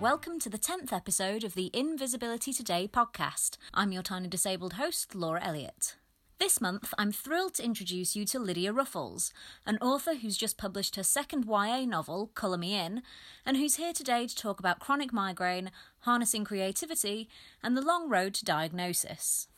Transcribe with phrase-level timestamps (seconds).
[0.00, 3.56] welcome to the 10th episode of the In Visibility Today podcast.
[3.74, 5.96] I'm your tiny disabled host, Laura Elliott.
[6.38, 9.32] This month, I'm thrilled to introduce you to Lydia Ruffles,
[9.66, 13.02] an author who's just published her second YA novel, Colour Me In,
[13.44, 17.28] and who's here today to talk about chronic migraine, harnessing creativity,
[17.60, 19.48] and the long road to diagnosis.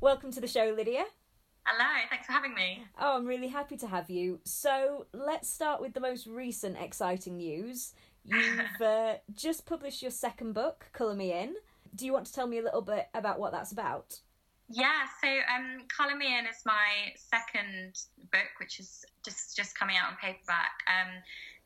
[0.00, 1.04] Welcome to the show, Lydia.
[1.64, 2.84] Hello, thanks for having me.
[3.00, 4.40] Oh, I'm really happy to have you.
[4.42, 7.92] So, let's start with the most recent exciting news.
[8.24, 11.54] You've uh, just published your second book, Colour Me In.
[11.94, 14.20] Do you want to tell me a little bit about what that's about?
[14.68, 17.98] Yeah, so um, Colour Me In is my second
[18.30, 21.12] book, which is just just coming out on paperback, um,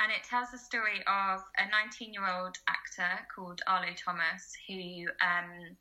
[0.01, 5.07] and it tells the story of a 19-year-old actor called Arlo Thomas who.
[5.21, 5.77] Um,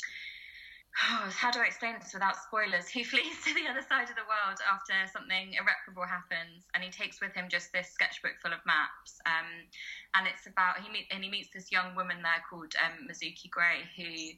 [1.04, 2.88] oh, how do I explain this without spoilers?
[2.88, 6.90] He flees to the other side of the world after something irreparable happens, and he
[6.90, 9.20] takes with him just this sketchbook full of maps.
[9.26, 9.68] Um,
[10.16, 13.50] and it's about he meet and he meets this young woman there called um, Mizuki
[13.50, 14.36] Gray, who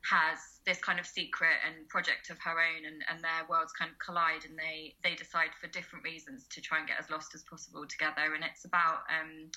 [0.00, 3.90] has this kind of secret and project of her own, and, and their worlds kind
[3.90, 7.34] of collide, and they they decide for different reasons to try and get as lost
[7.34, 8.34] as possible together.
[8.34, 9.50] And it's about um,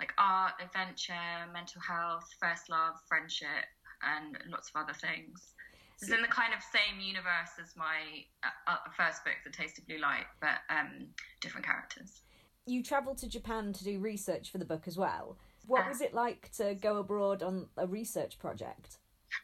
[0.00, 3.70] like art, adventure, mental health, first love, friendship,
[4.02, 5.53] and lots of other things.
[6.00, 9.78] It's in the kind of same universe as my uh, uh, first book, The Taste
[9.78, 11.06] of Blue Light, but um,
[11.40, 12.22] different characters.
[12.66, 15.36] You travelled to Japan to do research for the book as well.
[15.66, 18.98] What uh, was it like to go abroad on a research project?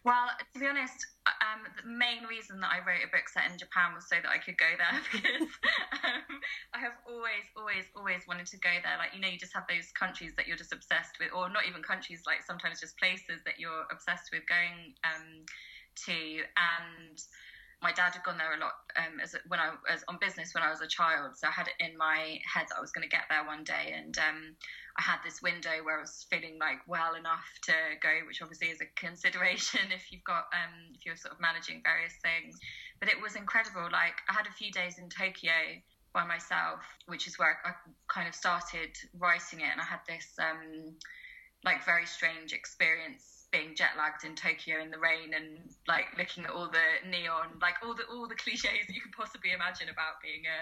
[0.05, 3.59] Well, to be honest, um, the main reason that I wrote a book set in
[3.59, 5.51] Japan was so that I could go there because
[6.05, 6.41] um,
[6.73, 8.97] I have always, always, always wanted to go there.
[8.98, 11.67] Like, you know, you just have those countries that you're just obsessed with, or not
[11.69, 15.45] even countries, like sometimes just places that you're obsessed with going um,
[16.07, 16.13] to.
[16.13, 17.19] And
[17.83, 20.63] my dad had gone there a lot um, as when I was on business when
[20.63, 23.09] I was a child, so I had it in my head that I was going
[23.09, 24.57] to get there one day, and um,
[24.99, 28.69] I had this window where I was feeling like well enough to go, which obviously
[28.69, 32.61] is a consideration if you've got um, if you're sort of managing various things.
[33.00, 33.89] But it was incredible.
[33.91, 35.81] Like I had a few days in Tokyo
[36.12, 37.73] by myself, which is where I
[38.12, 41.00] kind of started writing it, and I had this um,
[41.65, 46.44] like very strange experience being jet lagged in Tokyo in the rain and like looking
[46.44, 49.88] at all the neon, like all the all the cliches that you could possibly imagine
[49.91, 50.59] about being a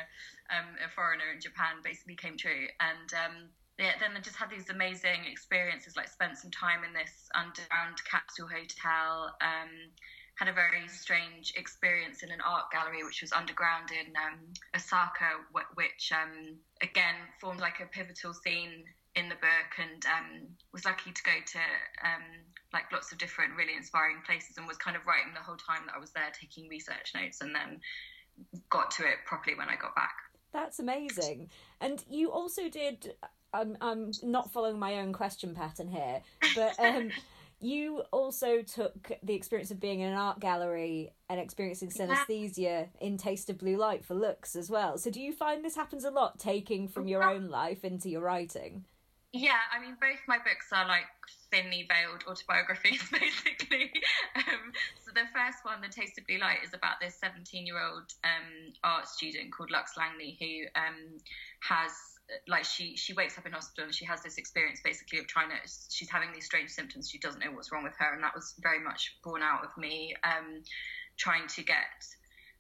[0.53, 2.67] um, a foreigner in Japan basically came true.
[2.81, 3.37] And um,
[3.79, 8.01] yeah, then I just had these amazing experiences, like spent some time in this underground
[8.09, 9.37] capsule hotel.
[9.41, 9.93] Um,
[10.37, 14.39] had a very strange experience in an art gallery which was underground in um,
[14.75, 15.43] Osaka,
[15.75, 21.11] which um, again formed like a pivotal scene in the book and um, was lucky
[21.11, 21.59] to go to
[22.07, 22.23] um,
[22.73, 25.83] like lots of different really inspiring places and was kind of writing the whole time
[25.87, 27.81] that I was there taking research notes and then
[28.71, 30.15] got to it properly when I got back.
[30.53, 31.51] That's amazing.
[31.81, 33.15] And you also did
[33.53, 36.21] I'm I'm not following my own question pattern here,
[36.55, 37.11] but um
[37.61, 43.17] you also took the experience of being in an art gallery and experiencing synesthesia in
[43.17, 44.97] Taste of Blue Light for Lux as well.
[44.97, 48.21] So do you find this happens a lot taking from your own life into your
[48.21, 48.85] writing?
[49.33, 51.05] Yeah, I mean, both my books are like
[51.51, 53.93] thinly veiled autobiographies, basically.
[54.37, 54.73] um,
[55.05, 58.09] so the first one, The Taste of Blue Light, is about this 17 year old
[58.25, 61.21] um, art student called Lux Langley who um,
[61.61, 61.93] has
[62.47, 65.49] like she she wakes up in hospital and she has this experience basically of trying
[65.49, 65.57] to
[65.89, 68.55] she's having these strange symptoms she doesn't know what's wrong with her and that was
[68.61, 70.63] very much born out of me um,
[71.17, 72.05] trying to get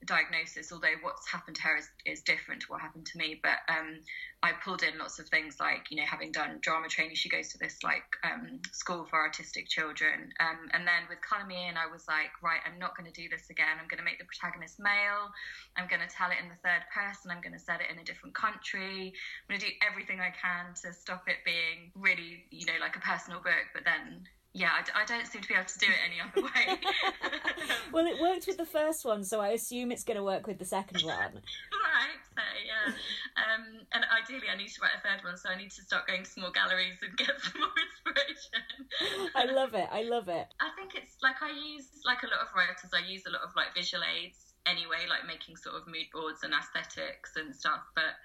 [0.04, 3.40] diagnosis, although what's happened to her is, is different to what happened to me.
[3.42, 3.98] But um,
[4.42, 7.48] I pulled in lots of things like, you know, having done drama training, she goes
[7.50, 10.30] to this like um, school for artistic children.
[10.38, 13.28] Um, and then with Colour In, I was like, right, I'm not going to do
[13.28, 13.74] this again.
[13.80, 15.34] I'm going to make the protagonist male.
[15.76, 17.30] I'm going to tell it in the third person.
[17.30, 19.10] I'm going to set it in a different country.
[19.10, 22.94] I'm going to do everything I can to stop it being really, you know, like
[22.94, 23.66] a personal book.
[23.74, 26.42] But then yeah, I, I, don't seem to be able to do it any other
[26.42, 26.80] way.
[27.92, 30.58] well, it worked with the first one, so I assume it's going to work with
[30.58, 31.14] the second one.
[31.84, 32.92] right, so yeah.
[33.36, 36.06] Um, and ideally, I need to write a third one, so I need to start
[36.06, 39.32] going to small galleries and get some more inspiration.
[39.36, 39.88] I love it.
[39.92, 40.48] I love it.
[40.60, 43.42] I think it's like I use, like a lot of writers, I use a lot
[43.44, 47.84] of like visual aids anyway, like making sort of mood boards and aesthetics and stuff,
[47.94, 48.16] but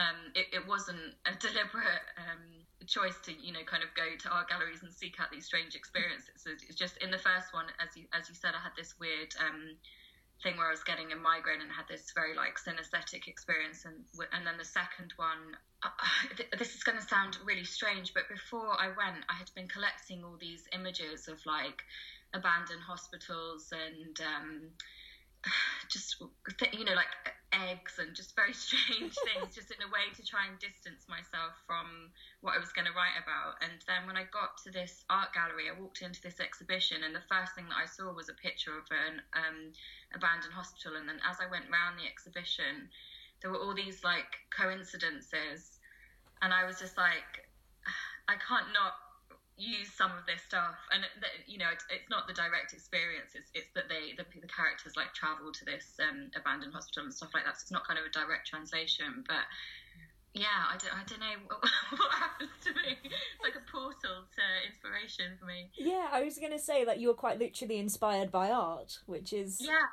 [0.00, 4.28] um, it, it, wasn't a deliberate um, choice to you know kind of go to
[4.30, 6.46] art galleries and seek out these strange experiences.
[6.46, 9.34] It's just in the first one, as you as you said, I had this weird
[9.40, 9.76] um,
[10.42, 14.04] thing where I was getting a migraine and had this very like synesthetic experience, and
[14.32, 15.56] and then the second one.
[15.82, 15.90] Uh,
[16.58, 20.24] this is going to sound really strange, but before I went, I had been collecting
[20.24, 21.82] all these images of like
[22.34, 24.70] abandoned hospitals and um,
[25.90, 26.22] just
[26.72, 27.10] you know like
[27.52, 31.52] eggs and just very strange things just in a way to try and distance myself
[31.66, 32.08] from
[32.40, 33.60] what I was going to write about.
[33.60, 37.14] And then when I got to this art gallery I walked into this exhibition and
[37.14, 39.58] the first thing that I saw was a picture of an um,
[40.16, 40.96] abandoned hospital.
[40.96, 42.88] And then as I went around the exhibition
[43.40, 45.76] there were all these like coincidences.
[46.40, 47.46] And I was just like
[48.32, 48.96] I can't not
[49.56, 50.76] use some of this stuff.
[50.92, 51.04] And
[51.46, 53.34] you know it's, it's not the direct experience.
[53.34, 57.14] It's, it's that they the, the characters like travel to this um, abandoned hospital and
[57.14, 57.56] stuff like that.
[57.60, 59.24] So it's not kind of a direct translation.
[59.26, 59.44] But
[60.34, 61.60] yeah i don't, I don't know what,
[61.98, 62.96] what happens to me.
[63.04, 65.68] It's like a portal to inspiration for me.
[65.76, 69.32] Yeah i was going to say that you were quite literally inspired by art which
[69.32, 69.92] is yeah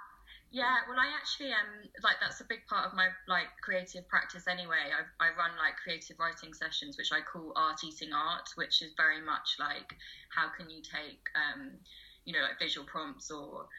[0.51, 4.47] yeah, well, I actually um like that's a big part of my like creative practice
[4.47, 4.89] anyway.
[4.89, 8.93] I, I run like creative writing sessions, which I call art eating art, which is
[8.97, 9.93] very much like
[10.33, 11.77] how can you take um
[12.25, 13.69] you know like visual prompts or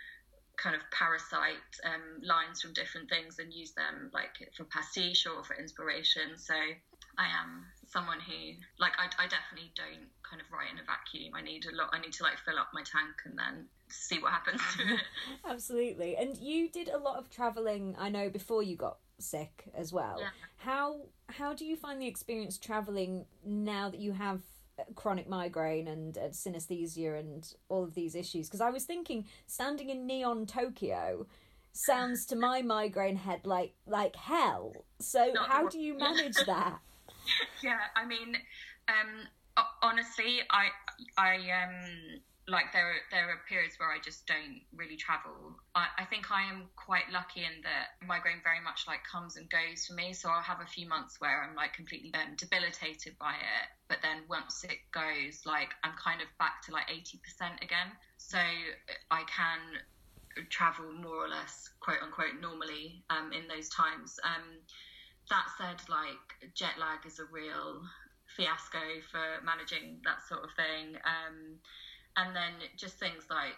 [0.60, 5.42] kind of parasite um, lines from different things and use them like for pastiche or
[5.42, 6.36] for inspiration.
[6.36, 10.84] So I am someone who like I, I definitely don't kind of write in a
[10.84, 11.34] vacuum.
[11.34, 11.90] I need a lot.
[11.92, 15.00] I need to like fill up my tank and then see what happens to it.
[15.48, 16.16] Absolutely.
[16.16, 17.94] And you did a lot of traveling.
[17.98, 20.16] I know before you got sick as well.
[20.20, 20.28] Yeah.
[20.56, 24.40] How how do you find the experience traveling now that you have
[24.94, 28.48] chronic migraine and, and synesthesia and all of these issues?
[28.48, 31.26] Because I was thinking standing in neon Tokyo
[31.72, 34.72] sounds to my migraine head like like hell.
[35.00, 36.78] So Not how do you manage that?
[37.62, 38.36] yeah, I mean,
[38.88, 40.68] um, honestly, I
[41.16, 45.54] I um like there are there are periods where I just don't really travel.
[45.74, 49.48] I, I think I am quite lucky in that migraine very much like comes and
[49.48, 50.12] goes for me.
[50.12, 53.98] So I'll have a few months where I'm like completely um, debilitated by it, but
[54.02, 57.94] then once it goes, like I'm kind of back to like 80% again.
[58.18, 58.38] So
[59.10, 59.78] I can
[60.50, 64.18] travel more or less quote unquote normally um, in those times.
[64.26, 64.58] Um,
[65.30, 67.82] that said, like jet lag is a real
[68.36, 70.96] fiasco for managing that sort of thing.
[71.06, 71.58] Um,
[72.16, 73.54] and then just things like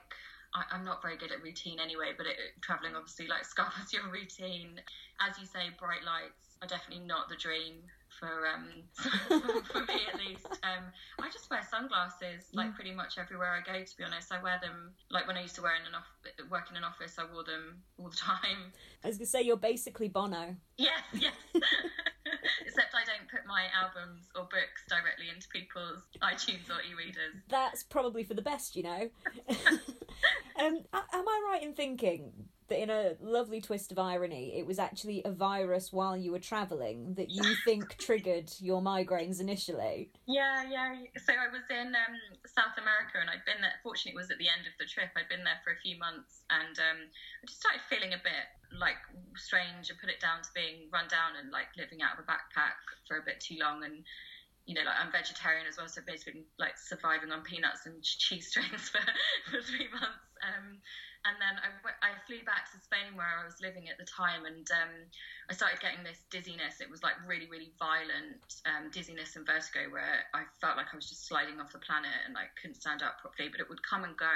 [0.54, 4.08] I, am not very good at routine anyway, but it, traveling obviously like scuppers your
[4.10, 4.80] routine.
[5.20, 7.82] As you say, bright lights are definitely not the dream
[8.18, 8.68] for um
[9.70, 10.46] for me at least.
[10.62, 10.84] Um,
[11.20, 13.84] I just wear sunglasses like pretty much everywhere I go.
[13.84, 16.06] To be honest, I wear them like when I used to wear in an off
[16.50, 17.16] work in an office.
[17.18, 18.72] I wore them all the time.
[19.02, 20.54] I was gonna say you're basically Bono.
[20.76, 21.34] Yes, yes.
[22.64, 27.42] Except I don't put my albums or books directly into people's iTunes or e-readers.
[27.48, 29.10] That's probably for the best, you know.
[30.58, 32.32] um, am I right in thinking
[32.68, 36.38] that in a lovely twist of irony, it was actually a virus while you were
[36.38, 40.10] travelling that you think triggered your migraines initially.
[40.26, 40.94] Yeah, yeah.
[41.24, 42.14] So I was in um,
[42.46, 45.10] South America and I'd been there, fortunately, it was at the end of the trip.
[45.16, 48.46] I'd been there for a few months and um, I just started feeling a bit
[48.78, 49.00] like
[49.36, 52.26] strange and put it down to being run down and like living out of a
[52.28, 54.04] backpack for a bit too long and
[54.66, 58.48] you know, like I'm vegetarian as well, so basically like surviving on peanuts and cheese
[58.48, 59.02] strings for,
[59.50, 60.22] for three months.
[60.42, 60.78] Um,
[61.22, 61.70] and then I,
[62.02, 64.90] I flew back to Spain where I was living at the time, and um,
[65.46, 66.82] I started getting this dizziness.
[66.82, 70.98] It was like really, really violent um, dizziness and vertigo, where I felt like I
[70.98, 73.50] was just sliding off the planet and like couldn't stand up properly.
[73.50, 74.34] But it would come and go,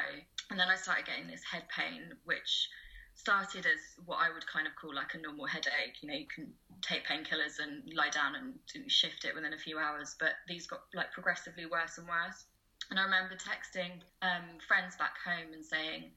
[0.50, 2.70] and then I started getting this head pain, which
[3.16, 6.00] started as what I would kind of call like a normal headache.
[6.00, 6.52] You know, you can
[6.82, 10.80] take painkillers and lie down and shift it within a few hours, but these got
[10.94, 12.44] like progressively worse and worse.
[12.90, 16.12] And I remember texting um, friends back home and saying,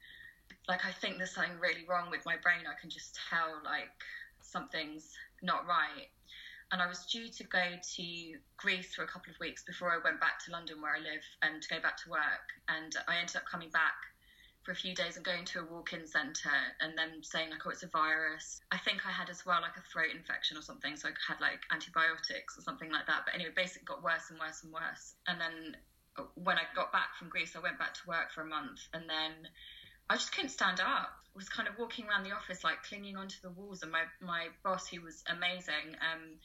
[0.68, 2.68] like I think there's something really wrong with my brain.
[2.68, 3.90] I can just tell like
[4.42, 5.10] something's
[5.42, 6.06] not right.
[6.72, 7.64] And I was due to go
[7.96, 8.06] to
[8.56, 11.24] Greece for a couple of weeks before I went back to London where I live
[11.42, 12.46] and to go back to work.
[12.68, 13.98] And I ended up coming back
[14.62, 17.70] for a few days and going to a walk-in centre and then saying like, oh,
[17.70, 18.60] it's a virus.
[18.70, 21.40] I think I had as well like a throat infection or something, so I had
[21.40, 23.22] like antibiotics or something like that.
[23.24, 25.14] But anyway, basically got worse and worse and worse.
[25.26, 25.76] And then
[26.18, 28.80] uh, when I got back from Greece, I went back to work for a month,
[28.92, 29.48] and then
[30.10, 31.08] I just couldn't stand up.
[31.08, 34.04] I was kind of walking around the office like clinging onto the walls, and my
[34.20, 36.36] my boss, who was amazing, um,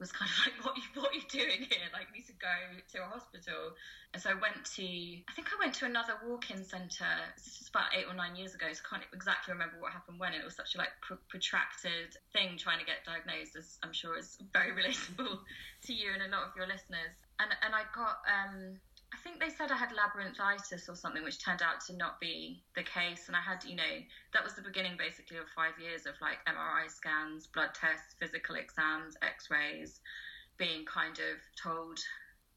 [0.00, 1.86] was kind of like, "What you, what are you doing here?
[1.92, 2.50] Like, need to go
[2.92, 3.74] to a hospital."
[4.12, 4.86] And so I went to,
[5.26, 7.18] I think I went to another walk-in centre.
[7.36, 10.18] This was about eight or nine years ago, so I can't exactly remember what happened
[10.18, 10.34] when.
[10.34, 14.18] It was such a like pr- protracted thing trying to get diagnosed, as I'm sure
[14.18, 15.38] is very relatable
[15.86, 17.14] to you and a lot of your listeners.
[17.38, 18.78] And and I got um
[19.24, 22.82] think they said I had labyrinthitis or something, which turned out to not be the
[22.82, 23.26] case.
[23.26, 23.94] And I had, you know,
[24.34, 28.56] that was the beginning basically of five years of like MRI scans, blood tests, physical
[28.56, 30.00] exams, x rays,
[30.58, 31.98] being kind of told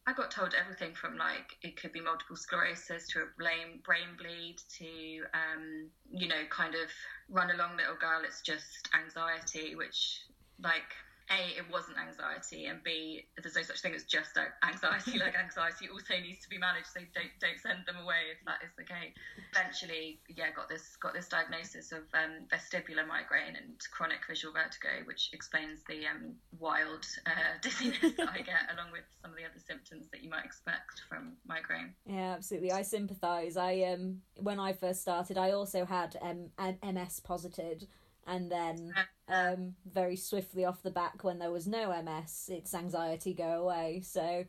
[0.06, 4.16] I got told everything from like it could be multiple sclerosis to a brain brain
[4.18, 6.90] bleed to um, you know kind of
[7.30, 8.22] run along little girl.
[8.24, 10.22] It's just anxiety, which
[10.64, 10.96] like
[11.30, 14.32] a, it wasn't anxiety, and B, there's no such thing as just
[14.64, 15.20] anxiety.
[15.20, 18.64] like anxiety also needs to be managed, so don't don't send them away if that
[18.64, 19.12] is the case.
[19.52, 25.04] Eventually, yeah, got this got this diagnosis of um, vestibular migraine and chronic visual vertigo,
[25.04, 29.44] which explains the um, wild uh, dizziness that I get, along with some of the
[29.44, 31.94] other symptoms that you might expect from migraine.
[32.06, 32.72] Yeah, absolutely.
[32.72, 33.58] I sympathise.
[33.58, 37.88] I um when I first started, I also had um, MS posited
[38.28, 38.94] and then
[39.30, 44.02] um, very swiftly off the back when there was no MS, its anxiety go away.
[44.04, 44.46] So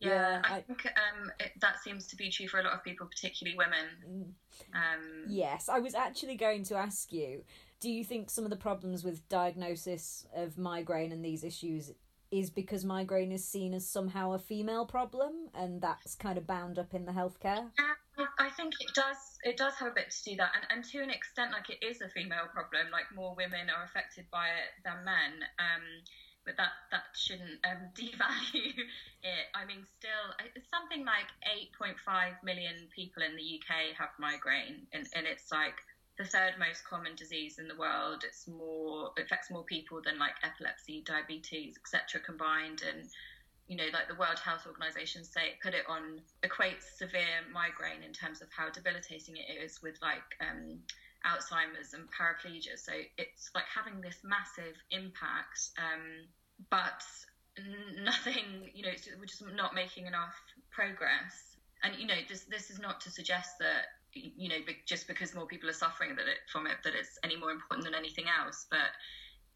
[0.00, 2.72] yeah, yeah I, I, think um, it, that seems to be true for a lot
[2.72, 3.86] of people, particularly women.
[4.08, 4.22] Mm.
[4.74, 7.42] Um, yes, I was actually going to ask you.
[7.80, 11.92] Do you think some of the problems with diagnosis of migraine and these issues
[12.30, 16.78] is because migraine is seen as somehow a female problem, and that's kind of bound
[16.78, 17.70] up in the healthcare?
[18.40, 19.36] I think it does.
[19.44, 21.84] It does have a bit to do that, and, and to an extent, like it
[21.84, 22.88] is a female problem.
[22.90, 25.44] Like more women are affected by it than men.
[25.60, 25.84] Um,
[26.44, 28.72] but that that shouldn't um, devalue
[29.22, 29.46] it.
[29.54, 31.28] I mean, still, it's something like
[31.76, 35.76] 8.5 million people in the UK have migraine, and, and it's like
[36.16, 38.24] the third most common disease in the world.
[38.24, 42.20] It's more it affects more people than like epilepsy, diabetes, etc.
[42.24, 43.04] combined, and
[43.70, 48.12] you know, like the World Health Organization say, put it on equates severe migraine in
[48.12, 50.82] terms of how debilitating it is with like um,
[51.22, 52.74] Alzheimer's and paraplegia.
[52.74, 56.26] So it's like having this massive impact, um,
[56.68, 57.00] but
[58.02, 60.34] nothing, you know, we're just not making enough
[60.72, 61.54] progress.
[61.84, 65.46] And you know, this this is not to suggest that you know just because more
[65.46, 68.66] people are suffering that it, from it that it's any more important than anything else,
[68.68, 68.90] but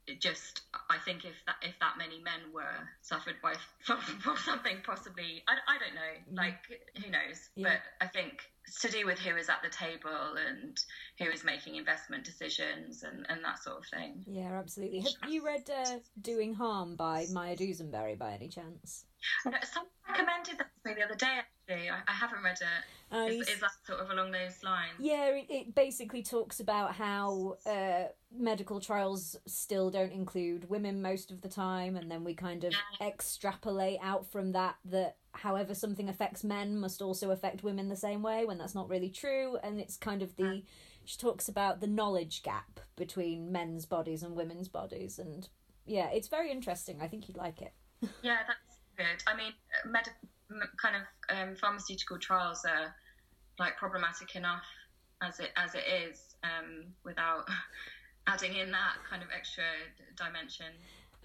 [0.06, 4.36] it just I think if that if that many men were suffered by from, from
[4.36, 6.58] something possibly I, I don't know like
[7.02, 7.48] who knows?
[7.54, 7.68] Yeah.
[8.00, 10.78] but I think it's to do with who is at the table and
[11.18, 14.24] who is making investment decisions and, and that sort of thing.
[14.26, 15.00] Yeah absolutely.
[15.20, 19.04] Have you read uh, Doing Harm by Maya Dusenbery by any chance?
[19.46, 23.26] No, someone recommended that to me the other day I, I haven't read it uh,
[23.26, 24.94] is, is, that sort of along those lines?
[24.98, 28.04] Yeah, it, it basically talks about how uh,
[28.36, 32.72] medical trials still don't include women most of the time, and then we kind of
[32.72, 33.06] yeah.
[33.06, 38.22] extrapolate out from that that however something affects men must also affect women the same
[38.22, 40.62] way when that's not really true, and it's kind of the.
[41.06, 45.48] She talks about the knowledge gap between men's bodies and women's bodies, and
[45.86, 47.00] yeah, it's very interesting.
[47.00, 47.74] I think you'd like it.
[48.22, 49.22] yeah, that's good.
[49.26, 49.52] I mean,
[49.84, 50.14] medical
[50.80, 52.94] kind of um, pharmaceutical trials are
[53.58, 54.64] like problematic enough
[55.22, 57.48] as it as it is um, without
[58.26, 59.64] adding in that kind of extra
[60.16, 60.66] dimension.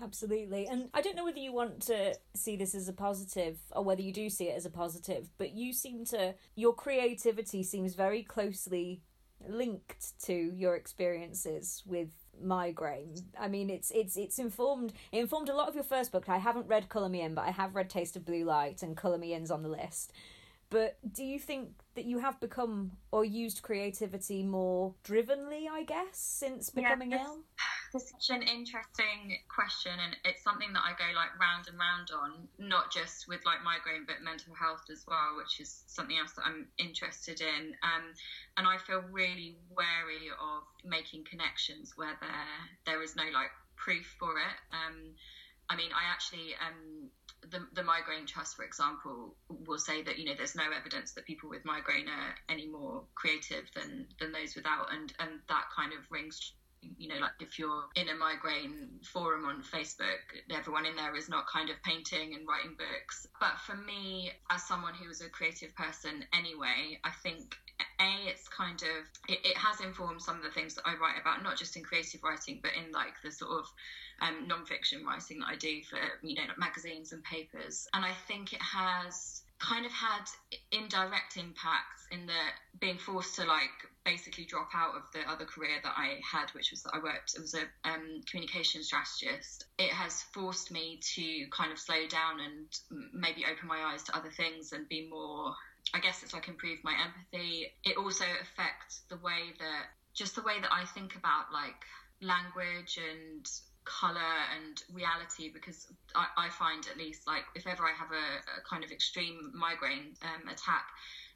[0.01, 0.65] Absolutely.
[0.67, 4.01] And I don't know whether you want to see this as a positive or whether
[4.01, 8.23] you do see it as a positive, but you seem to, your creativity seems very
[8.23, 9.01] closely
[9.47, 12.09] linked to your experiences with
[12.41, 13.15] migraine.
[13.39, 16.29] I mean, it's it's it's informed it informed a lot of your first book.
[16.29, 18.95] I haven't read Color Me In, but I have read Taste of Blue Light, and
[18.95, 20.11] Color Me In's on the list.
[20.69, 26.17] But do you think that you have become or used creativity more drivenly, I guess,
[26.17, 27.39] since becoming yeah, ill?
[27.93, 32.09] It's such an interesting question, and it's something that I go like round and round
[32.13, 36.33] on, not just with like migraine, but mental health as well, which is something else
[36.33, 37.73] that I'm interested in.
[37.81, 38.13] Um,
[38.57, 42.49] and I feel really wary of making connections where there
[42.85, 44.57] there is no like proof for it.
[44.71, 45.15] Um,
[45.69, 47.09] I mean, I actually um,
[47.49, 51.25] the, the migraine trust, for example, will say that you know there's no evidence that
[51.25, 55.93] people with migraine are any more creative than than those without, and and that kind
[55.93, 56.53] of rings.
[56.97, 60.19] You know, like if you're in a migraine forum on Facebook,
[60.49, 63.27] everyone in there is not kind of painting and writing books.
[63.39, 67.55] But for me, as someone who is a creative person anyway, I think
[67.99, 71.19] a it's kind of it, it has informed some of the things that I write
[71.19, 73.65] about, not just in creative writing, but in like the sort of
[74.21, 78.53] um, non-fiction writing that I do for you know magazines and papers, and I think
[78.53, 80.23] it has kind of had
[80.71, 83.69] indirect impacts in that being forced to like
[84.05, 87.35] basically drop out of the other career that I had, which was that I worked,
[87.35, 89.65] it was a um, communication strategist.
[89.77, 94.17] It has forced me to kind of slow down and maybe open my eyes to
[94.17, 95.53] other things and be more,
[95.93, 97.67] I guess it's like improve my empathy.
[97.83, 101.83] It also affects the way that, just the way that I think about like
[102.21, 103.45] language and
[103.89, 108.59] color and reality because I, I, find at least like if ever I have a,
[108.59, 110.85] a kind of extreme migraine um, attack,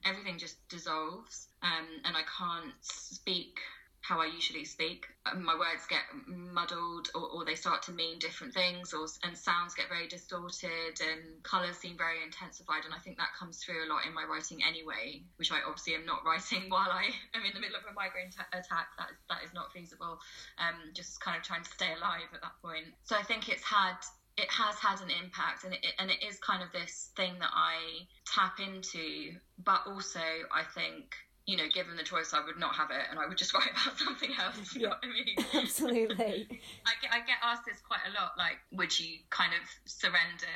[0.06, 3.60] everything just dissolves um, and I can't speak
[4.04, 5.08] how I usually speak.
[5.26, 9.38] Um, my words get muddled, or, or, they start to mean different things, or and
[9.38, 12.84] sounds get very distorted, and colours seem very intensified.
[12.84, 15.96] And I think that comes through a lot in my writing anyway, which I obviously
[15.96, 18.92] am not writing while I am in the middle of a migraine t- attack.
[19.00, 20.20] That is, that is not feasible.
[20.60, 22.92] Um, just kind of trying to stay alive at that point.
[23.04, 23.96] So I think it's had
[24.36, 27.52] it has had an impact and it, and it is kind of this thing that
[27.54, 27.78] I
[28.26, 32.90] tap into but also I think you know, given the choice, I would not have
[32.92, 34.76] it, and I would just write about something else.
[34.76, 34.88] You yeah.
[34.88, 35.36] know what I mean?
[35.64, 36.48] Absolutely.
[36.88, 38.34] I get I get asked this quite a lot.
[38.38, 40.52] Like, would you kind of surrender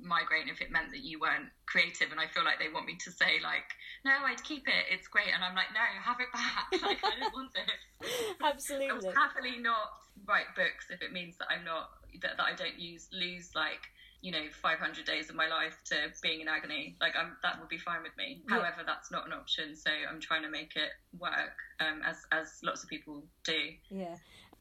[0.00, 2.12] migraine if it meant that you weren't creative?
[2.12, 3.66] And I feel like they want me to say like,
[4.04, 4.86] no, I'd keep it.
[4.90, 5.34] It's great.
[5.34, 6.70] And I'm like, no, have it back.
[6.82, 8.06] Like, I don't want this.
[8.42, 8.90] Absolutely.
[8.90, 9.90] I will happily not
[10.26, 11.90] write books if it means that I'm not
[12.22, 13.90] that, that I don't use lose like
[14.20, 17.68] you know 500 days of my life to being in agony like I'm, that would
[17.68, 18.56] be fine with me yeah.
[18.56, 22.58] however that's not an option so i'm trying to make it work um, as as
[22.62, 23.58] lots of people do
[23.90, 24.16] yeah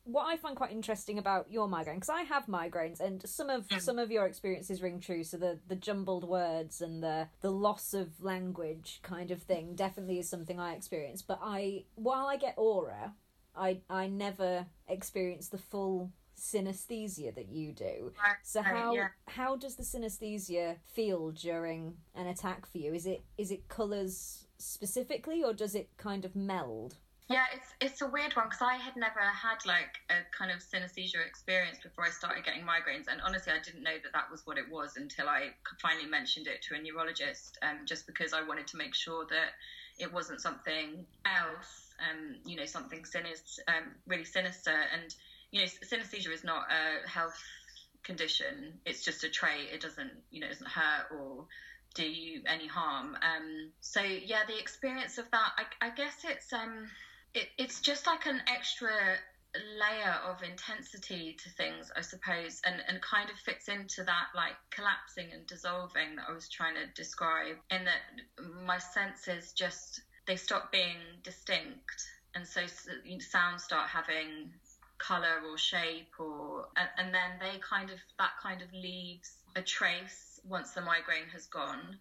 [0.07, 3.67] what I find quite interesting about your migraine, because I have migraines, and some of
[3.67, 3.81] mm.
[3.81, 5.23] some of your experiences ring true.
[5.23, 10.19] So the the jumbled words and the the loss of language kind of thing definitely
[10.19, 11.21] is something I experience.
[11.21, 13.13] But I, while I get aura,
[13.55, 18.11] I I never experience the full synesthesia that you do.
[18.43, 19.07] So how yeah.
[19.27, 22.93] how does the synesthesia feel during an attack for you?
[22.93, 26.97] Is it is it colours specifically, or does it kind of meld?
[27.29, 30.59] Yeah, it's it's a weird one because I had never had like a kind of
[30.59, 34.45] synesthesia experience before I started getting migraines, and honestly, I didn't know that that was
[34.45, 35.49] what it was until I
[35.81, 37.57] finally mentioned it to a neurologist.
[37.63, 39.57] Um, just because I wanted to make sure that
[39.99, 45.13] it wasn't something else, um, you know, something sinister, um, really sinister, and
[45.51, 47.37] you know, synesthesia is not a health
[48.03, 48.79] condition.
[48.85, 49.69] It's just a trait.
[49.71, 51.45] It doesn't, you know, doesn't hurt or
[51.93, 53.17] do you any harm.
[53.21, 56.87] Um, so yeah, the experience of that, I, I guess it's um,
[57.33, 59.17] it, it's just like an extra
[59.55, 64.55] layer of intensity to things, I suppose, and, and kind of fits into that like
[64.71, 67.55] collapsing and dissolving that I was trying to describe.
[67.71, 68.01] In that
[68.65, 72.03] my senses just they stop being distinct,
[72.35, 72.65] and so
[73.19, 74.51] sounds start having
[74.97, 79.61] color or shape or and, and then they kind of that kind of leaves a
[79.61, 81.97] trace once the migraine has gone.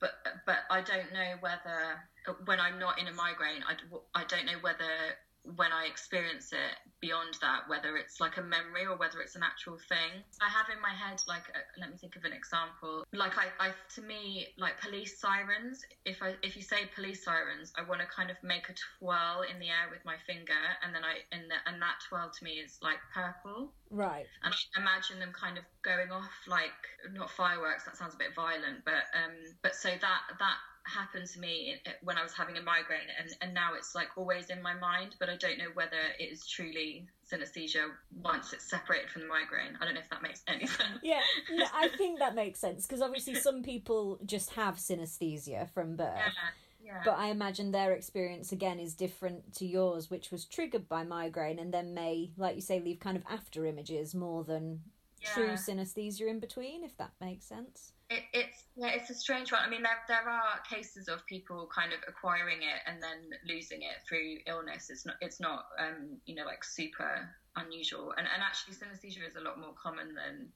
[0.00, 0.12] But
[0.46, 2.00] but I don't know whether
[2.44, 3.74] when I'm not in a migraine I,
[4.14, 8.84] I don't know whether when I experience it beyond that, whether it's like a memory
[8.86, 10.22] or whether it's an actual thing.
[10.40, 13.04] I have in my head, like, uh, let me think of an example.
[13.12, 15.84] Like, I, I, to me, like police sirens.
[16.04, 19.44] If I, if you say police sirens, I want to kind of make a twirl
[19.48, 22.44] in the air with my finger, and then I, and, the, and that twirl to
[22.44, 23.72] me is like purple.
[23.90, 24.26] Right.
[24.44, 26.76] And I imagine them kind of going off like
[27.12, 27.84] not fireworks.
[27.84, 31.90] That sounds a bit violent, but um, but so that that happened to me eh,
[32.02, 35.16] when I was having a migraine, and, and now it's like always in my mind,
[35.18, 37.86] but I don't know whether it is truly synesthesia
[38.22, 39.76] once it's separated from the migraine.
[39.80, 40.98] I don't know if that makes any sense.
[41.02, 41.20] Yeah,
[41.52, 46.16] no, I think that makes sense because obviously some people just have synesthesia from birth.
[46.16, 46.50] Yeah.
[46.82, 47.02] Yeah.
[47.04, 51.60] But I imagine their experience again is different to yours, which was triggered by migraine
[51.60, 54.80] and then may, like you say, leave kind of after images more than
[55.22, 55.28] yeah.
[55.32, 57.92] true synesthesia in between, if that makes sense.
[58.10, 59.60] It, it's yeah, it's a strange one.
[59.64, 63.82] I mean, there there are cases of people kind of acquiring it and then losing
[63.82, 64.90] it through illness.
[64.90, 68.12] It's not it's not um, you know like super unusual.
[68.18, 70.48] And and actually, synesthesia is a lot more common than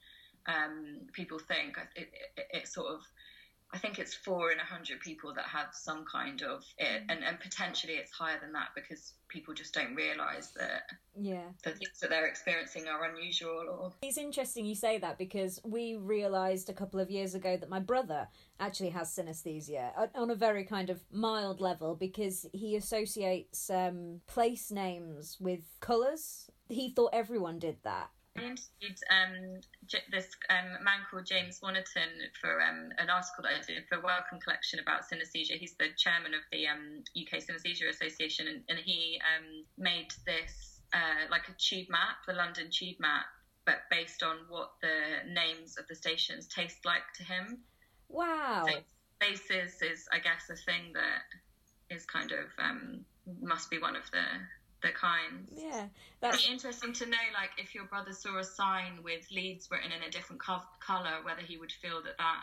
[0.46, 1.76] um, people think.
[1.94, 3.00] It, it, it sort of
[3.74, 7.24] I think it's four in a hundred people that have some kind of it, and,
[7.24, 10.82] and potentially it's higher than that because people just don't realise that
[11.16, 13.64] yeah the things that they're experiencing are unusual.
[13.68, 17.68] Or it's interesting you say that because we realised a couple of years ago that
[17.68, 18.28] my brother
[18.60, 24.70] actually has synesthesia on a very kind of mild level because he associates um, place
[24.70, 26.48] names with colours.
[26.68, 29.60] He thought everyone did that I interviewed um,
[30.10, 34.40] this um, man called James Wannerton for um, an article that I did for Wellcome
[34.40, 35.56] Collection about synesthesia.
[35.56, 40.80] He's the chairman of the UK um, Synesthesia Association, and, and he um, made this
[40.92, 43.26] uh, like a tube map, the London tube map,
[43.66, 47.58] but based on what the names of the stations taste like to him.
[48.08, 48.64] Wow.
[48.66, 48.78] So
[49.20, 51.22] faces is, I guess, a thing that
[51.94, 53.04] is kind of um,
[53.40, 54.24] must be one of the
[54.84, 55.50] the kinds.
[55.56, 55.86] Yeah,
[56.20, 59.68] that's It'd be interesting to know, like, if your brother saw a sign with Leeds
[59.70, 62.42] written in a different co- color, whether he would feel that that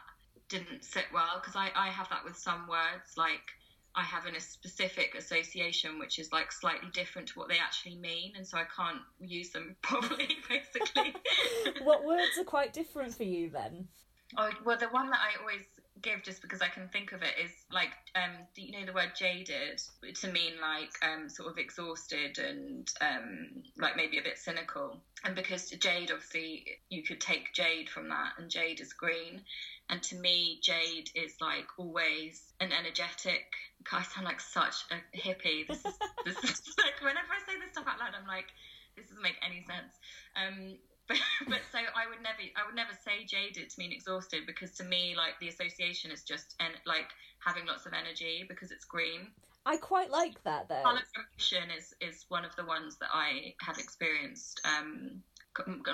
[0.49, 1.39] didn't sit well.
[1.39, 3.53] Because I, I have that with some words, like
[3.95, 7.95] I have in a specific association which is like slightly different to what they actually
[7.95, 11.13] mean, and so I can't use them properly, basically.
[11.83, 13.87] what words are quite different for you then?
[14.37, 15.65] Oh, well, the one that I always
[16.01, 18.93] give just because I can think of it is like um do you know the
[18.93, 19.81] word jaded?
[20.21, 25.01] To mean like um sort of exhausted and um like maybe a bit cynical.
[25.23, 29.41] And because jade obviously you could take jade from that and jade is green.
[29.89, 33.43] And to me jade is like always an energetic
[33.91, 35.67] I sound like such a hippie.
[35.67, 38.47] This is this is like whenever I say this stuff out loud I'm like
[38.95, 39.93] this doesn't make any sense.
[40.35, 44.43] Um but, but so I would never I would never say jaded to mean exhausted
[44.45, 47.09] because to me like the association is just en- like
[47.39, 49.27] having lots of energy because it's green.
[49.65, 50.81] I quite like that though.
[50.83, 51.01] Colour
[51.77, 55.21] is is one of the ones that I have experienced um,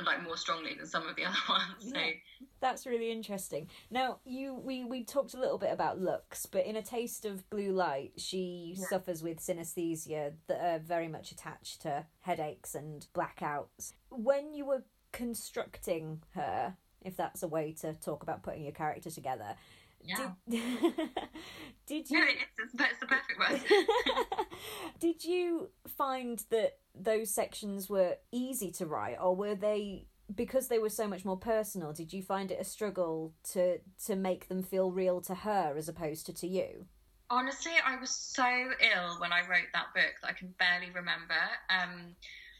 [0.06, 1.92] like more strongly than some of the other ones.
[1.92, 1.98] So.
[1.98, 2.12] Yeah,
[2.60, 3.70] that's really interesting.
[3.90, 7.50] Now, you we we talked a little bit about Lux, but in a taste of
[7.50, 8.86] blue light, she yeah.
[8.88, 13.94] suffers with synesthesia that are very much attached to headaches and blackouts.
[14.10, 19.10] When you were constructing her, if that's a way to talk about putting your character
[19.10, 19.56] together.
[20.04, 20.32] Yeah.
[20.48, 20.62] Did,
[21.88, 22.20] did you?
[22.20, 22.26] No,
[22.60, 24.48] it's, it's the perfect word.
[25.00, 30.80] did you find that those sections were easy to write, or were they because they
[30.80, 31.94] were so much more personal?
[31.94, 35.90] Did you find it a struggle to to make them feel real to her as
[35.90, 36.86] opposed to to you?
[37.30, 41.34] Honestly, I was so ill when I wrote that book that I can barely remember.
[41.70, 42.16] Um,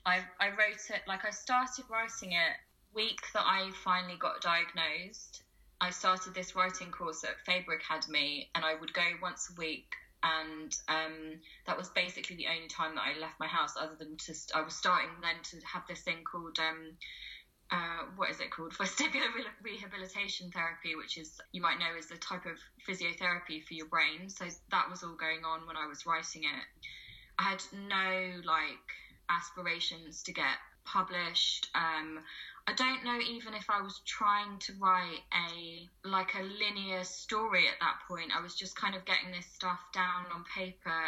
[0.08, 2.56] I, I wrote it like I started writing it
[2.94, 5.44] week that I finally got diagnosed.
[5.82, 9.92] I started this writing course at Faber Academy, and I would go once a week.
[10.24, 14.16] And um, that was basically the only time that I left my house, other than
[14.18, 16.94] just I was starting then to have this thing called um,
[17.70, 18.74] uh, what is it called?
[18.80, 19.28] Vestibular
[19.62, 24.30] rehabilitation therapy, which is you might know is a type of physiotherapy for your brain.
[24.30, 26.66] So that was all going on when I was writing it.
[27.38, 28.88] I had no like
[29.30, 31.70] aspirations to get published.
[31.76, 32.20] Um,
[32.68, 37.68] I don't know even if I was trying to write a like a linear story
[37.68, 38.32] at that point.
[38.38, 41.04] I was just kind of getting this stuff down on paper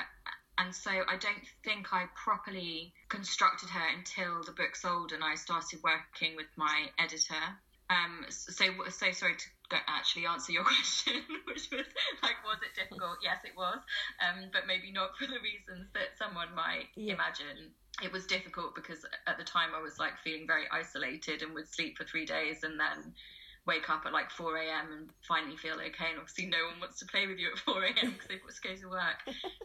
[0.59, 5.35] and so I don't think I properly constructed her until the book sold and I
[5.35, 7.43] started working with my editor.
[7.89, 11.87] Um, so so sorry to actually answer your question, which was
[12.21, 13.17] like, was it difficult?
[13.23, 13.79] Yes, it was,
[14.19, 17.13] um, but maybe not for the reasons that someone might yeah.
[17.15, 17.71] imagine
[18.03, 21.67] it was difficult because at the time I was like feeling very isolated and would
[21.67, 23.13] sleep for three days and then
[23.65, 24.91] wake up at like 4 a.m.
[24.91, 26.09] and finally feel okay.
[26.09, 28.11] And obviously, no one wants to play with you at 4 a.m.
[28.11, 29.19] because they've got to go to work.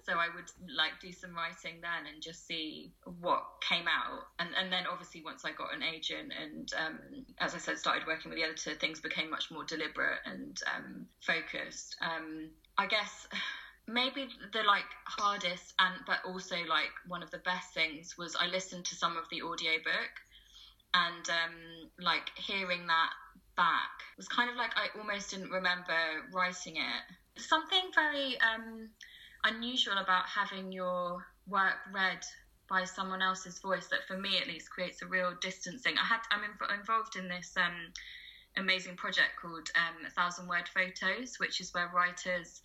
[0.05, 4.25] so I would like do some writing then and just see what came out.
[4.39, 6.99] And and then obviously once I got an agent and um,
[7.41, 11.07] as I said, started working with the editor, things became much more deliberate and um,
[11.21, 11.97] focused.
[12.01, 13.27] Um, I guess
[13.87, 18.47] maybe the like hardest and but also like one of the best things was I
[18.47, 20.11] listened to some of the audiobook
[20.95, 23.11] and um like hearing that
[23.57, 25.95] back was kind of like I almost didn't remember
[26.33, 27.41] writing it.
[27.43, 28.89] Something very um
[29.45, 32.21] unusual about having your work read
[32.69, 35.99] by someone else's voice that for me at least creates a real distancing.
[35.99, 37.93] I had I'm inv- involved in this um
[38.57, 42.61] amazing project called um, a thousand word photos, which is where writers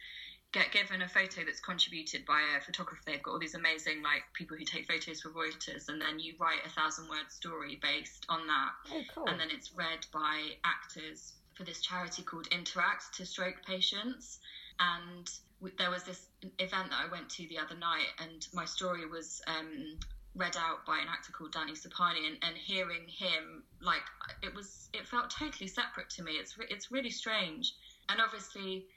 [0.52, 3.02] get given a photo that's contributed by a photographer.
[3.06, 6.34] They've got all these amazing like people who take photos for Reuters, and then you
[6.40, 8.72] write a thousand word story based on that.
[8.92, 9.28] Oh, cool.
[9.28, 14.40] And then it's read by actors for this charity called Interact to stroke patients.
[14.80, 15.30] And
[15.78, 16.26] there was this
[16.58, 19.98] event that I went to the other night, and my story was um,
[20.36, 24.02] read out by an actor called Danny Sapani, and, and hearing him like
[24.42, 26.34] it was, it felt totally separate to me.
[26.34, 27.76] It's re- it's really strange,
[28.08, 28.88] and obviously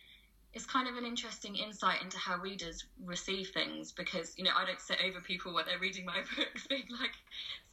[0.54, 4.64] it's kind of an interesting insight into how readers receive things because you know I
[4.64, 7.12] don't sit over people when they're reading my books being like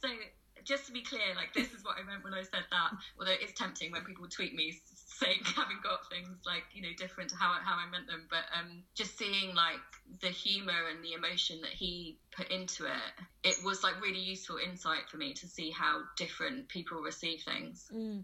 [0.00, 0.08] so
[0.64, 3.32] just to be clear like this is what I meant when I said that although
[3.40, 7.36] it's tempting when people tweet me saying having got things like you know different to
[7.36, 9.80] how, how I meant them but um just seeing like
[10.20, 14.58] the humor and the emotion that he put into it it was like really useful
[14.58, 18.22] insight for me to see how different people receive things mm.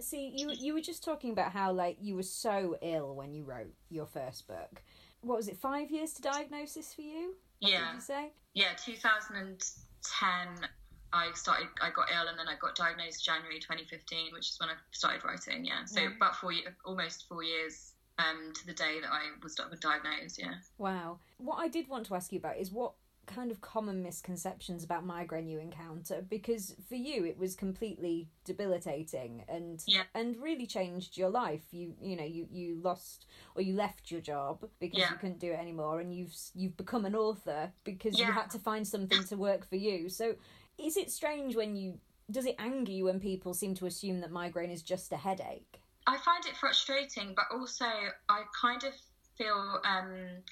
[0.00, 3.44] See, you you were just talking about how like you were so ill when you
[3.44, 4.82] wrote your first book.
[5.22, 5.56] What was it?
[5.56, 7.34] Five years to diagnosis for you?
[7.60, 7.86] What yeah.
[7.86, 8.32] Did you say?
[8.54, 10.68] Yeah, 2010.
[11.14, 11.68] I started.
[11.80, 15.24] I got ill, and then I got diagnosed January 2015, which is when I started
[15.24, 15.64] writing.
[15.64, 16.08] Yeah, so yeah.
[16.16, 20.38] about four, years, almost four years um, to the day that I was diagnosed.
[20.38, 20.54] Yeah.
[20.78, 21.18] Wow.
[21.38, 22.92] What I did want to ask you about is what
[23.26, 29.44] kind of common misconceptions about migraine you encounter because for you it was completely debilitating
[29.48, 30.02] and yeah.
[30.14, 34.20] and really changed your life you you know you you lost or you left your
[34.20, 35.10] job because yeah.
[35.10, 38.26] you couldn't do it anymore and you've you've become an author because yeah.
[38.26, 40.34] you had to find something to work for you so
[40.76, 41.98] is it strange when you
[42.30, 45.82] does it anger you when people seem to assume that migraine is just a headache
[46.06, 47.84] I find it frustrating, but also
[48.28, 48.92] I kind of
[49.36, 50.42] feel um,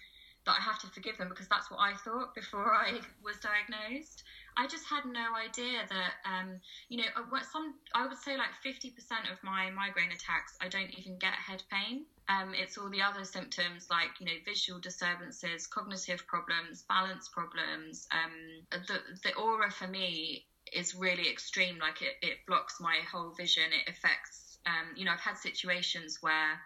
[0.51, 4.25] that I have to forgive them because that's what I thought before I was diagnosed.
[4.57, 6.59] I just had no idea that, um,
[6.89, 10.91] you know, uh, some I would say like 50% of my migraine attacks, I don't
[10.99, 12.03] even get head pain.
[12.29, 18.09] Um, it's all the other symptoms like, you know, visual disturbances, cognitive problems, balance problems.
[18.11, 21.79] Um, the, the aura for me is really extreme.
[21.79, 23.71] Like it, it blocks my whole vision.
[23.73, 26.59] It affects, um, you know, I've had situations where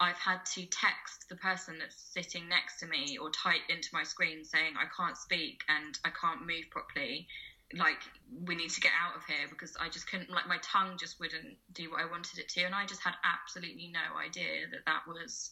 [0.00, 4.02] I've had to text the person that's sitting next to me or type into my
[4.02, 7.28] screen saying I can't speak and I can't move properly.
[7.72, 8.02] Like
[8.44, 10.30] we need to get out of here because I just couldn't.
[10.30, 13.14] Like my tongue just wouldn't do what I wanted it to, and I just had
[13.24, 15.50] absolutely no idea that that was,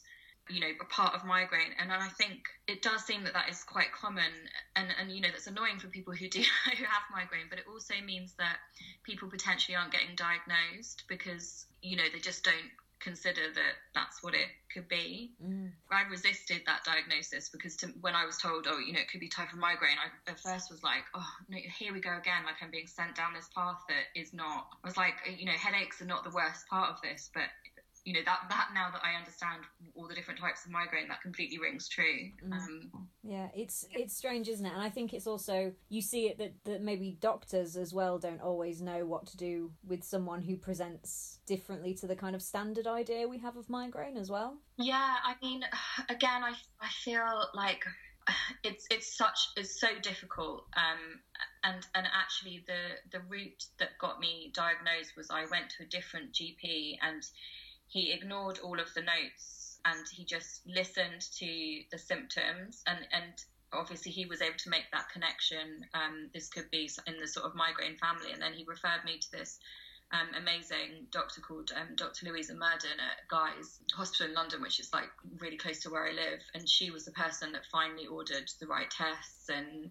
[0.48, 1.72] you know, a part of migraine.
[1.80, 4.30] And I think it does seem that that is quite common,
[4.76, 6.40] and and you know that's annoying for people who do
[6.76, 7.46] who have migraine.
[7.48, 8.58] But it also means that
[9.04, 12.70] people potentially aren't getting diagnosed because you know they just don't
[13.02, 15.32] consider that that's what it could be.
[15.44, 15.70] Mm.
[15.90, 19.20] I resisted that diagnosis because to, when I was told, oh, you know, it could
[19.20, 22.44] be type of migraine, I at first was like, oh, no, here we go again.
[22.46, 24.68] Like I'm being sent down this path that is not.
[24.82, 27.44] I was like, you know, headaches are not the worst part of this, but
[28.04, 29.62] you know that that now that I understand
[29.94, 32.30] all the different types of migraine, that completely rings true.
[32.44, 32.52] Mm.
[32.52, 32.90] Um,
[33.22, 34.72] yeah, it's it's strange, isn't it?
[34.72, 38.40] And I think it's also you see it that that maybe doctors as well don't
[38.40, 42.86] always know what to do with someone who presents differently to the kind of standard
[42.86, 44.58] idea we have of migraine as well.
[44.78, 45.62] Yeah, I mean,
[46.08, 47.84] again, I I feel like
[48.62, 51.20] it's it's such it's so difficult um
[51.64, 55.86] and and actually the the route that got me diagnosed was I went to a
[55.86, 57.22] different GP and
[57.92, 63.44] he ignored all of the notes and he just listened to the symptoms and and
[63.74, 67.46] obviously he was able to make that connection um, this could be in the sort
[67.46, 69.58] of migraine family and then he referred me to this
[70.12, 72.26] um, amazing doctor called um, Dr.
[72.26, 76.12] Louisa Murdin at Guy's Hospital in London, which is like really close to where I
[76.12, 76.40] live.
[76.52, 79.90] And she was the person that finally ordered the right tests and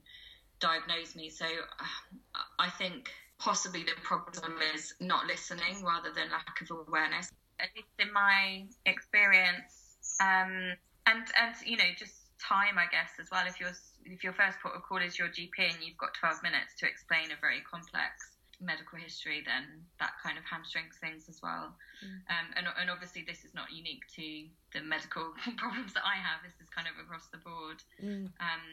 [0.60, 1.32] diagnosed me.
[1.32, 3.10] So uh, I think
[3.40, 8.66] possibly the problem is not listening rather than lack of awareness at least in my
[8.86, 9.98] experience.
[10.20, 10.74] Um,
[11.08, 13.46] and and you know just time, I guess, as well.
[13.46, 13.72] If your
[14.06, 16.90] if your first port of call is your GP and you've got 12 minutes to
[16.90, 21.74] explain a very complex medical history, then that kind of hamstrings things as well.
[22.02, 22.22] Mm.
[22.30, 24.26] Um, and, and obviously, this is not unique to
[24.74, 26.42] the medical problems that I have.
[26.46, 27.82] This is kind of across the board.
[28.02, 28.30] Mm.
[28.42, 28.66] Um,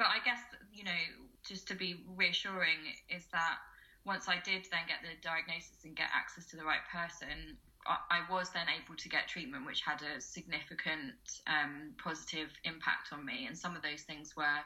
[0.00, 0.40] but I guess
[0.72, 1.02] you know,
[1.44, 3.60] just to be reassuring, is that
[4.04, 8.20] once I did then get the diagnosis and get access to the right person, I
[8.30, 11.14] was then able to get treatment, which had a significant
[11.46, 13.46] um, positive impact on me.
[13.46, 14.60] And some of those things were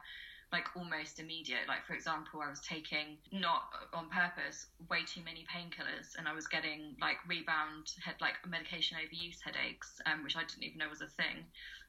[0.52, 1.66] like almost immediate.
[1.66, 6.34] Like, for example, I was taking, not on purpose, way too many painkillers, and I
[6.34, 10.88] was getting like rebound, head, like medication overuse headaches, um, which I didn't even know
[10.88, 11.44] was a thing.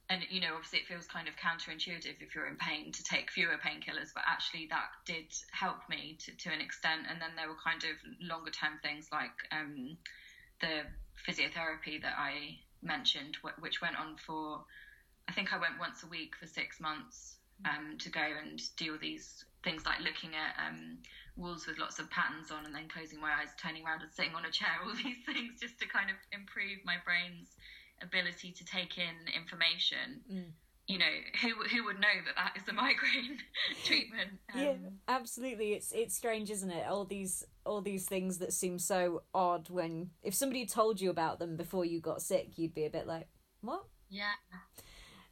[0.10, 3.30] And, you know, obviously it feels kind of counterintuitive if you're in pain to take
[3.30, 7.02] fewer painkillers, but actually that did help me to, to an extent.
[7.10, 9.98] And then there were kind of longer term things like um,
[10.62, 10.84] the
[11.28, 14.64] physiotherapy that I mentioned, which went on for,
[15.28, 18.94] I think I went once a week for six months um, to go and do
[18.94, 21.00] all these things like looking at um,
[21.36, 24.36] walls with lots of patterns on and then closing my eyes, turning around and sitting
[24.36, 27.56] on a chair, all these things just to kind of improve my brain's
[28.02, 30.22] ability to take in information.
[30.32, 30.52] Mm
[30.88, 31.06] you know
[31.42, 33.38] who who would know that that is a migraine
[33.84, 34.74] treatment um, yeah
[35.08, 35.74] absolutely.
[35.74, 36.88] It's it's strange isn't it?
[36.88, 41.40] All these all these things that seem so odd when if somebody told you about
[41.40, 43.28] them before you got sick you'd be a bit like
[43.62, 43.84] what?
[44.10, 44.32] Yeah.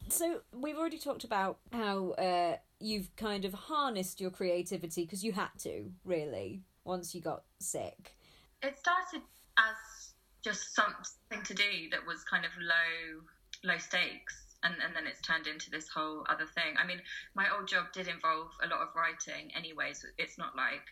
[0.08, 5.32] So we've already talked about how uh, you've kind of harnessed your creativity because you
[5.32, 8.14] had to really once you got sick.
[8.62, 9.22] It started
[9.58, 10.12] as
[10.44, 13.22] just something to do that was kind of low
[13.64, 16.76] low stakes and, and then it's turned into this whole other thing.
[16.78, 17.00] I mean,
[17.34, 20.84] my old job did involve a lot of writing anyway, so it's not like,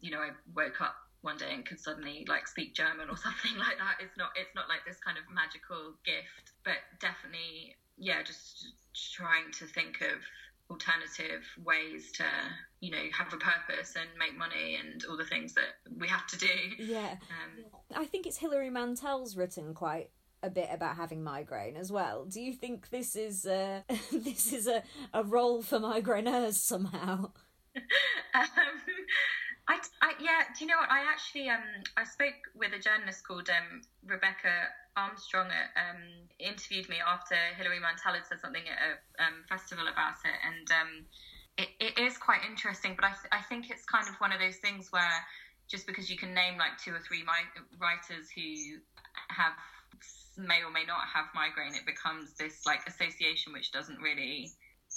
[0.00, 3.56] you know, I woke up one day and could suddenly like speak German or something
[3.58, 4.00] like that.
[4.00, 9.52] It's not it's not like this kind of magical gift, but definitely, yeah, just trying
[9.58, 10.18] to think of
[10.70, 12.24] alternative ways to
[12.78, 16.24] you know have a purpose and make money and all the things that we have
[16.28, 16.46] to do
[16.78, 17.64] yeah um,
[17.96, 20.10] i think it's hilary mantel's written quite
[20.42, 22.24] a bit about having migraine as well.
[22.24, 27.30] Do you think this is uh, this is a, a role for migraineurs somehow?
[28.34, 28.48] um,
[29.68, 30.90] I, I, yeah, do you know what?
[30.90, 31.62] I actually um
[31.96, 35.46] I spoke with a journalist called um, Rebecca Armstrong.
[35.46, 36.02] Um,
[36.38, 40.66] interviewed me after Hilary Mantel had said something at a um, festival about it, and
[40.72, 40.90] um,
[41.56, 42.96] it, it is quite interesting.
[42.96, 45.22] But I, th- I think it's kind of one of those things where
[45.68, 48.82] just because you can name like two or three mi- writers who
[49.30, 49.54] have
[50.36, 54.50] may or may not have migraine, it becomes this like association which doesn't really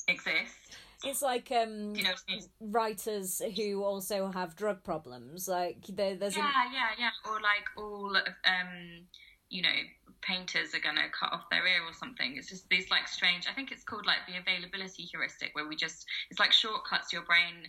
[0.07, 0.77] exist.
[1.03, 2.13] It's like um, you know,
[2.61, 5.47] writers who also have drug problems.
[5.47, 6.73] Like there, there's yeah, a...
[6.73, 9.05] yeah, yeah, or like all um,
[9.49, 9.75] you know,
[10.21, 12.35] painters are going to cut off their ear or something.
[12.37, 13.47] It's just these like strange.
[13.49, 17.23] I think it's called like the availability heuristic, where we just it's like shortcuts your
[17.23, 17.67] brain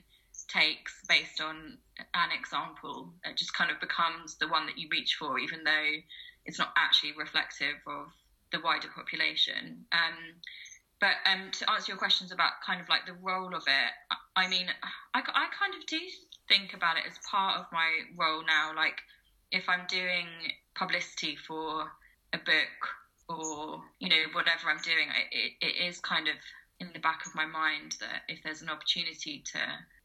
[0.48, 1.78] takes based on
[2.14, 3.12] an example.
[3.24, 5.90] It just kind of becomes the one that you reach for, even though
[6.46, 8.08] it's not actually reflective of
[8.52, 9.84] the wider population.
[9.92, 10.40] Um,
[11.00, 13.90] but um, to answer your questions about kind of like the role of it,
[14.36, 14.66] I mean,
[15.14, 15.98] I, I kind of do
[16.48, 18.72] think about it as part of my role now.
[18.74, 18.96] Like,
[19.50, 20.26] if I'm doing
[20.74, 21.90] publicity for
[22.32, 22.80] a book
[23.28, 26.34] or, you know, whatever I'm doing, it, it is kind of
[26.80, 29.58] in the back of my mind that if there's an opportunity to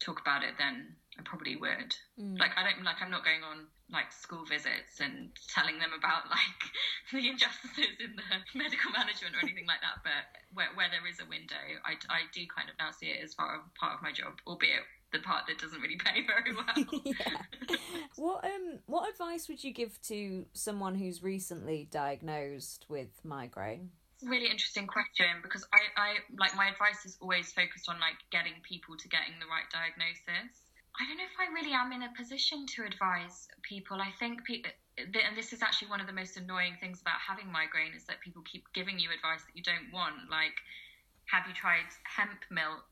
[0.04, 1.94] talk about it, then I probably would.
[2.18, 2.38] Mm.
[2.38, 6.30] Like I don't like I'm not going on like school visits and telling them about
[6.30, 6.60] like
[7.12, 10.02] the injustices in the medical management or anything like that.
[10.02, 13.22] But where, where there is a window, I, I do kind of now see it
[13.22, 16.54] as part of part of my job, albeit the part that doesn't really pay very
[16.54, 17.76] well.
[18.16, 23.90] what um what advice would you give to someone who's recently diagnosed with migraine?
[24.22, 28.52] really interesting question because I, I like my advice is always focused on like getting
[28.62, 30.52] people to getting the right diagnosis.
[31.00, 34.04] I don't know if I really am in a position to advise people.
[34.04, 37.48] I think people, and this is actually one of the most annoying things about having
[37.50, 40.28] migraine is that people keep giving you advice that you don't want.
[40.28, 40.60] Like,
[41.32, 42.84] have you tried hemp milk?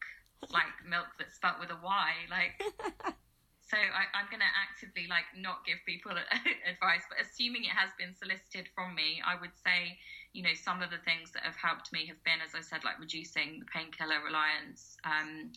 [0.48, 2.10] Like milk that's spelt with a Y.
[2.32, 2.56] Like,
[3.68, 6.16] so I, am going to actively like not give people
[6.72, 9.98] advice, but assuming it has been solicited from me, I would say
[10.32, 12.84] you know, some of the things that have helped me have been, as I said,
[12.84, 15.50] like reducing the painkiller reliance, um,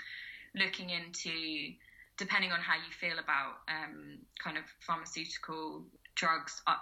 [0.56, 1.76] looking into,
[2.18, 5.84] depending on how you feel about um, kind of pharmaceutical
[6.16, 6.62] drugs.
[6.68, 6.76] I,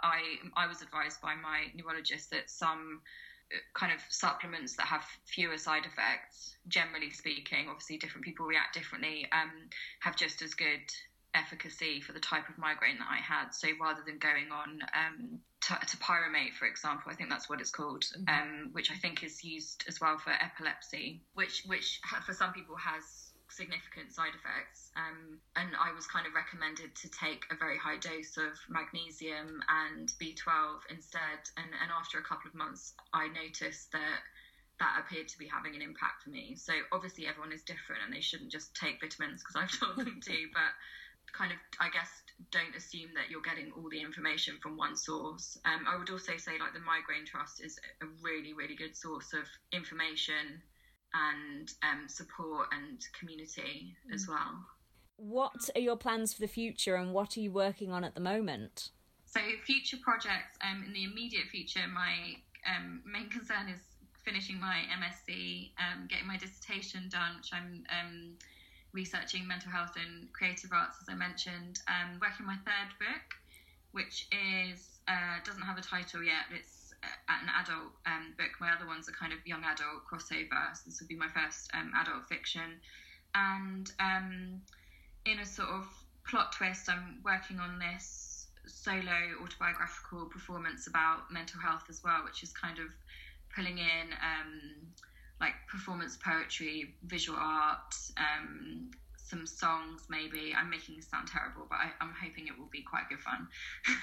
[0.55, 3.01] I, I was advised by my neurologist that some
[3.53, 8.73] uh, kind of supplements that have fewer side effects, generally speaking, obviously different people react
[8.73, 9.51] differently, um,
[9.99, 10.81] have just as good
[11.35, 13.53] efficacy for the type of migraine that I had.
[13.53, 18.03] So rather than going on um, topiramate, for example, I think that's what it's called,
[18.03, 18.27] mm-hmm.
[18.27, 22.75] um, which I think is used as well for epilepsy, which which for some people
[22.75, 24.91] has significant side effects.
[24.95, 29.61] Um, and I was kind of recommended to take a very high dose of magnesium
[29.67, 31.41] and B12 instead.
[31.57, 34.21] And, and after a couple of months, I noticed that
[34.79, 36.55] that appeared to be having an impact for me.
[36.55, 40.19] So obviously everyone is different and they shouldn't just take vitamins because I've told them
[40.23, 40.71] to, but
[41.33, 42.09] kind of, I guess,
[42.51, 45.57] don't assume that you're getting all the information from one source.
[45.65, 49.33] Um, I would also say, like, the Migraine Trust is a really, really good source
[49.33, 50.63] of information
[51.13, 54.13] and um, support and community mm.
[54.13, 54.65] as well.
[55.17, 58.21] What are your plans for the future and what are you working on at the
[58.21, 58.89] moment?
[59.25, 63.79] So, future projects um, in the immediate future, my um, main concern is
[64.23, 68.33] finishing my MSc, um, getting my dissertation done, which I'm um,
[68.93, 71.79] researching mental health and creative arts, as I mentioned.
[71.87, 73.37] Um, working my third book,
[73.91, 76.45] which is uh, doesn't have a title yet.
[76.53, 78.51] It's an adult um, book.
[78.59, 80.75] My other ones are kind of young adult crossover.
[80.75, 82.79] So this will be my first um, adult fiction,
[83.35, 84.61] and um,
[85.25, 85.87] in a sort of
[86.27, 92.43] plot twist, I'm working on this solo autobiographical performance about mental health as well, which
[92.43, 92.87] is kind of
[93.55, 94.61] pulling in um,
[95.41, 98.91] like performance poetry, visual art, um,
[99.29, 100.53] some songs maybe.
[100.57, 103.47] I'm making this sound terrible, but I, am hoping it will be quite good fun.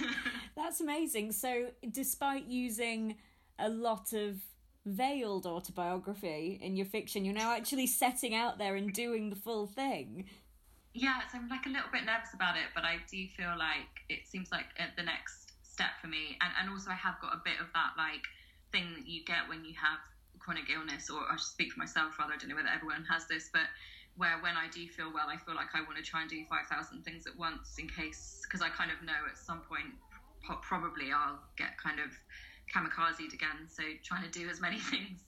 [0.57, 1.33] That's amazing.
[1.33, 3.17] So, despite using
[3.59, 4.37] a lot of
[4.85, 9.67] veiled autobiography in your fiction, you're now actually setting out there and doing the full
[9.67, 10.27] thing.
[10.95, 13.91] Yeah, so I'm like a little bit nervous about it, but I do feel like
[14.09, 16.39] it seems like uh, the next step for me.
[16.41, 18.25] And, and also, I have got a bit of that like
[18.73, 20.01] thing that you get when you have
[20.39, 23.27] chronic illness, or I should speak for myself rather, I don't know whether everyone has
[23.27, 23.69] this, but
[24.17, 26.43] where when I do feel well, I feel like I want to try and do
[26.49, 29.93] 5,000 things at once in case, because I kind of know at some point
[30.63, 32.11] probably I'll get kind of
[32.73, 33.69] kamikazed again.
[33.69, 35.21] So trying to do as many things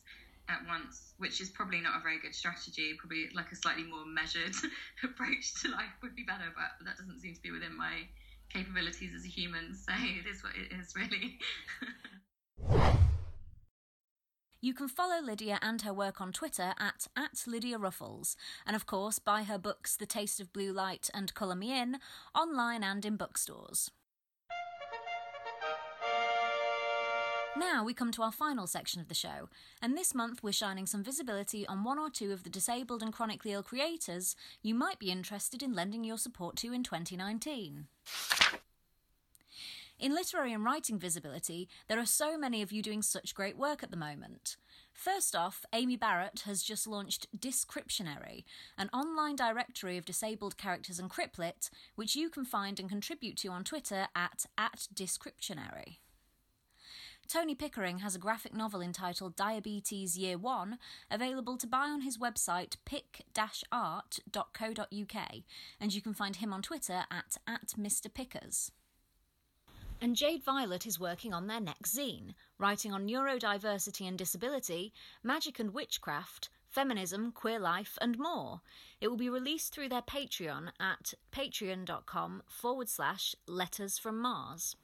[0.48, 2.94] at once, which is probably not a very good strategy.
[2.98, 4.55] Probably like a slightly more measured
[5.05, 8.09] approach to life would be better, but that doesn't seem to be within my
[8.53, 9.74] capabilities as a human.
[9.74, 11.38] So it is what it is, really.
[14.61, 18.87] You can follow Lydia and her work on Twitter at, at Lydia Ruffles, and of
[18.87, 21.98] course buy her books The Taste of Blue Light and Colour Me In
[22.35, 23.92] online and in bookstores.
[27.56, 29.48] Now we come to our final section of the show,
[29.81, 33.13] and this month we're shining some visibility on one or two of the disabled and
[33.13, 37.87] chronically ill creators you might be interested in lending your support to in 2019.
[39.99, 43.83] In literary and writing visibility, there are so many of you doing such great work
[43.83, 44.57] at the moment.
[44.92, 48.44] First off, Amy Barrett has just launched Descriptionary,
[48.77, 53.49] an online directory of disabled characters and CripLit, which you can find and contribute to
[53.49, 55.99] on Twitter at, at Descriptionary.
[57.27, 60.79] Tony Pickering has a graphic novel entitled Diabetes Year 1
[61.11, 63.29] available to buy on his website pick-art.co.uk
[65.81, 68.13] and you can find him on Twitter at, at Mr.
[68.13, 68.71] Pickers.
[70.01, 74.92] And Jade Violet is working on their next zine, writing on neurodiversity and disability,
[75.25, 78.61] magic and witchcraft, feminism, queer life, and more.
[79.01, 84.77] It will be released through their Patreon at patreon.com forward slash letters from Mars.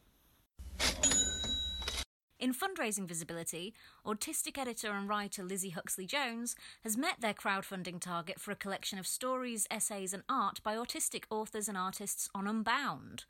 [2.40, 3.72] In fundraising visibility,
[4.04, 8.98] autistic editor and writer Lizzie Huxley Jones has met their crowdfunding target for a collection
[8.98, 13.24] of stories, essays, and art by autistic authors and artists on Unbound.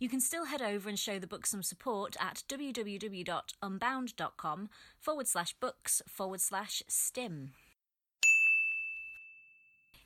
[0.00, 5.54] You can still head over and show the book some support at www.unbound.com forward slash
[5.54, 7.50] books forward slash stim.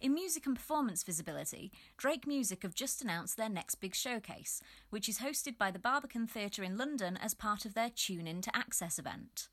[0.03, 5.09] In music and performance visibility, Drake Music have just announced their next big showcase, which
[5.09, 8.57] is hosted by the Barbican Theatre in London as part of their Tune In to
[8.57, 9.47] Access event.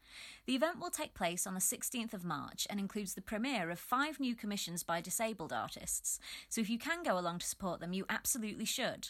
[0.48, 3.78] The event will take place on the 16th of March and includes the premiere of
[3.78, 6.20] five new commissions by disabled artists,
[6.50, 9.10] so if you can go along to support them, you absolutely should.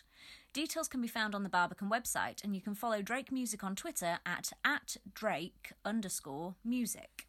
[0.52, 3.78] Details can be found on the Barbican website, and you can follow Drake Music on
[3.78, 7.28] Twitter at, at Drake underscore music.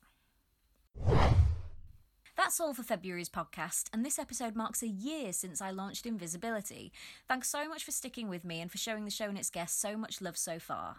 [2.40, 6.16] That's all for February's podcast, and this episode marks a year since I launched In
[6.16, 6.90] Visibility.
[7.28, 9.78] Thanks so much for sticking with me and for showing the show and its guests
[9.78, 10.96] so much love so far.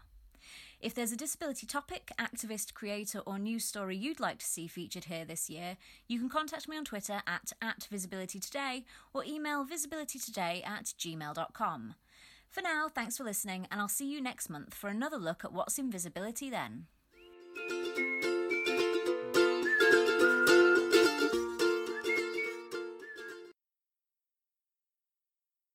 [0.79, 5.05] If there's a disability topic, activist, creator, or news story you'd like to see featured
[5.05, 5.77] here this year,
[6.07, 11.95] you can contact me on Twitter at, at visibilitytoday or email visibilitytoday at gmail.com.
[12.49, 15.53] For now, thanks for listening, and I'll see you next month for another look at
[15.53, 16.85] what's in visibility then.